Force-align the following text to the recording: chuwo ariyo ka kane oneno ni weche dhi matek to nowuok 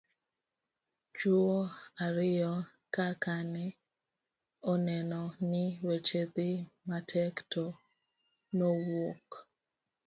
chuwo 1.17 1.57
ariyo 2.05 2.53
ka 2.93 3.07
kane 3.23 3.65
oneno 4.71 5.21
ni 5.49 5.65
weche 5.87 6.21
dhi 6.33 6.49
matek 6.89 7.35
to 7.51 7.65
nowuok 8.57 9.29